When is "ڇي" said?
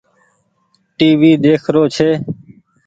1.95-2.09